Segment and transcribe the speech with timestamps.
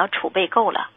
[0.00, 0.88] 要储备够了，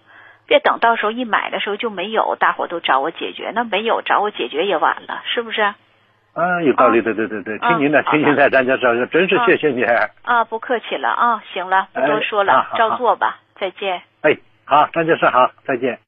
[0.47, 5.61] 别等到时候一买的时候就没有，大伙都找我解决，那没有找我解决也晚了，是不是？
[5.61, 9.83] 啊，有道理，对对对对，听您的，听您的，张教授，真是谢谢你。
[10.23, 14.01] 啊，不客气了啊，行了，不多说了，照做吧，再见。
[14.21, 14.35] 哎，
[14.65, 15.99] 好，张教授好，再见。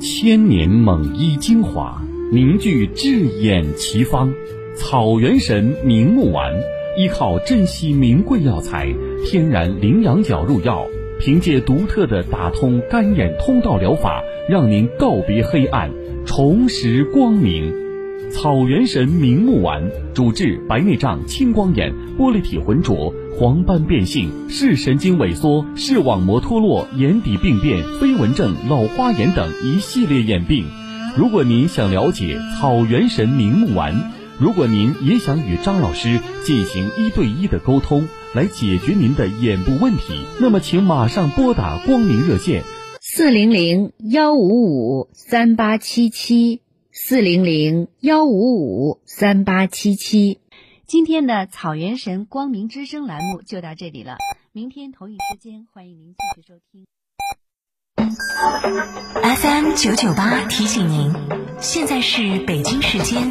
[0.00, 2.00] 千年蒙医精华，
[2.32, 3.10] 凝聚智
[3.42, 4.32] 眼奇方，
[4.74, 6.54] 草原神明目丸，
[6.96, 8.88] 依靠珍稀名贵药材，
[9.26, 10.86] 天然羚羊角入药，
[11.20, 15.90] 凭借独特的打通干眼通道疗法，让您告别黑暗，
[16.24, 17.70] 重拾光明。
[18.30, 30.64] 草原神明目丸主治白内障、青光眼、玻璃体浑浊、黄斑变性、视神经萎缩、视网膜脱落、眼底病变、飞蚊症、老花眼等一系列眼病。
[31.16, 33.94] 如果您想了解草原神明目丸，
[34.38, 42.62] 如果您也想与张老师进行一对一的沟通，来解决您的眼部问题，那么请马上拨打光明热线：
[43.00, 46.60] 四零零幺五五三八七七。
[46.98, 50.40] 四零零幺五五三八七七，
[50.86, 54.16] 今天的草原神光明之声栏目就到这里了。
[54.52, 56.86] 明天同一时间，欢迎您继续收听。
[59.22, 61.12] FM 九九八提醒您，
[61.60, 63.30] 现在是北京时间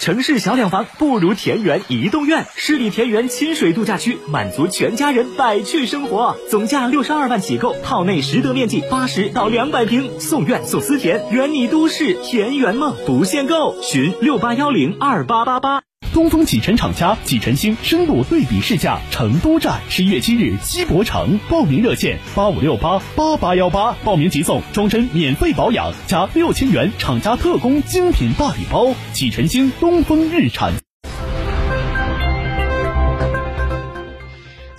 [0.00, 6.36] 城市小两房不如田园移动院，十里田园亲水度假区，满足全家人百趣生活。
[6.50, 13.80] 总价六十二万起购，套内实得面积八十到两百平，送院送私田，圆你都市田园梦，不限购。
[13.80, 15.93] 寻六八幺零二八八八。
[16.14, 28.94] 东风启辰厂家启辰星深度对比试驾成都站，十一月七日西博城，报名热线八五六八八八幺八，报名即送终身免费保养加六千元厂家特供精品大礼包。
[29.12, 30.83] 启辰星东风日产。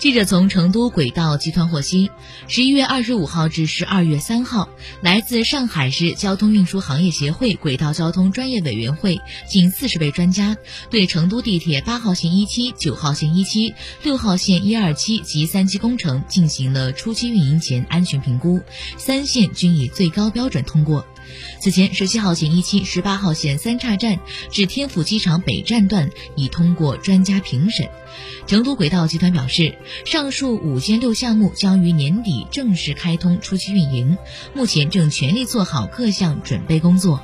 [0.06, 2.12] 记者从成都轨道集团获悉，
[2.46, 4.68] 十一月二十五号至十二月三号，
[5.00, 10.56] 来自上海市交通运输行业协会轨道交通专业委员会近四十位专家，
[10.90, 13.74] 对成都地铁八号线一期、九号线一期、
[14.04, 18.60] 六号线一二期及三期工程进行了初期运营前安全评估，
[18.96, 21.04] 三线均以最高标准通过。
[21.60, 24.20] 此前，十七号线一期、十八号线三岔站
[24.50, 27.88] 至天府机场北站段已通过专家评审。
[28.46, 34.16] 成都轨道集团表示，上述五线六项目将于年底正式开通初期运营，
[34.54, 37.20] 目前正全力做好各项准备工作。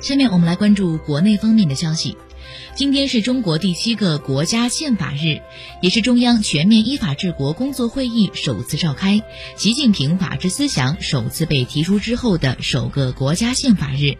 [0.00, 2.16] 下面我们来关注国内方面的消息。
[2.74, 5.40] 今天是中国第七个国家宪法日，
[5.82, 9.22] 也是中央全面依法治国工作会议首次召开，
[9.56, 14.16] 习近平法治思想首次被提出之后的首个国家宪法日。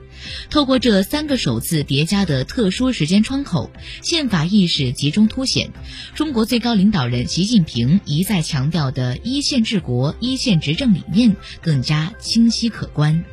[0.50, 3.70] 透过这三个首次叠加的特殊时间窗口，
[4.02, 5.70] 宪法意识集中凸显，
[6.16, 13.24] 中国最高领导人习近平一再强调的一线治国、一线执政理念更加清晰可观。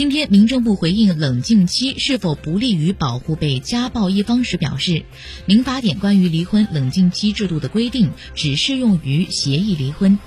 [0.00, 5.04] 今天，民政部回应冷静期是否不利于保护被家暴一方时表示，
[5.44, 10.18] 民法典关于离婚冷静期制度的规定只适用于协议离婚。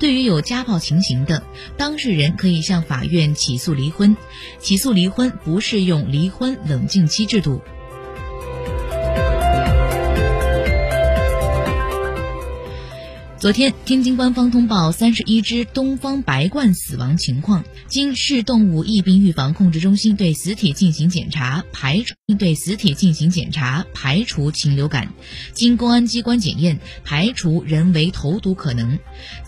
[0.00, 1.44] 对于有家暴情形的
[1.76, 4.16] 当事人，可以向法院起诉离婚，
[4.58, 7.62] 起诉离婚不适用离婚冷静期制度。
[13.40, 25.14] 昨天，天津官方通报三十一只东方白鹳死亡情况，经市动物疫病预防控制中心对死体进行检查，排除对死体进行检查，排除禽流感。
[25.54, 28.98] 经公安机关检验，排除人为投毒可能。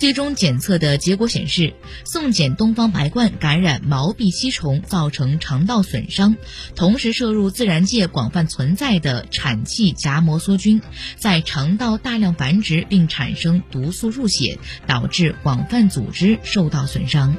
[0.01, 1.75] 最终检测的结果显示，
[2.07, 6.35] 送检东方白鹳感染毛臂吸虫，造成肠道损伤，
[6.75, 10.81] 同时摄入自然界广泛存在的产气荚膜梭菌，
[11.19, 13.82] 在肠道大量繁殖并产生毒。
[13.83, 17.37] 毒素入血，导致广泛组织受到损伤。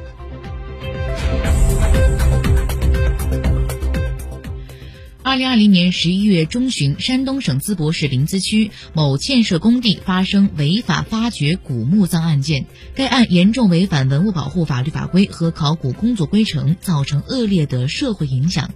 [5.26, 18.72] 二零二零年十一月中旬，山东省淄博市临淄区某建设工地发生违法发掘古墓葬案件，该案严重违反文物保护法律法规和考古工作规程，造成恶劣的社会影响。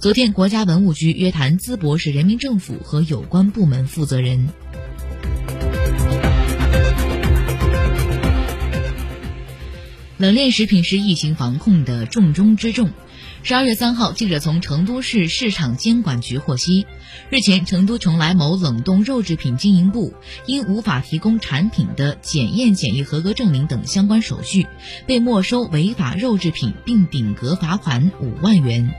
[0.00, 4.48] 昨天，国家文物局约谈淄博市人民政府和有关部门负责人。
[10.18, 12.90] 冷链食品是疫情防控的重中之重。
[13.42, 16.86] 十二月三号，记者从成都市市场监管局获悉，
[17.30, 20.14] 日前成都邛崃某冷冻肉制品经营部
[20.46, 24.66] 因无法提供产品的检验检疫合格证明等相关手续，
[25.06, 28.94] 被没收违法肉制品，并顶格罚款五万元。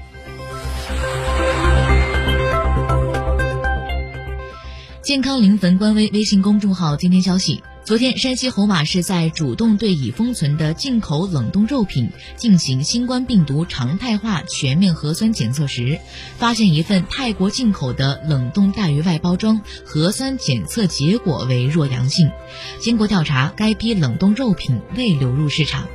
[5.01, 7.61] 健康临汾官微微信公众号今天消息。
[7.85, 15.99] 昨天，山西侯马市在主动对已封存的进口冷冻肉品进行新冠病毒常态化全面核酸检测时，
[16.37, 22.31] 发现一份泰国进口的冷冻带鱼外包装核酸检测结果为弱阳性。
[22.79, 25.85] 经过调查，该批冷冻肉品未流入市场。